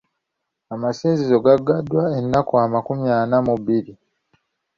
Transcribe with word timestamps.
Amasinzizo 0.73 1.37
gaggaddwa 1.45 2.03
ennaku 2.19 2.53
amakumi 2.65 3.07
ana 3.19 3.37
mu 3.45 3.53
bbiri. 3.59 3.93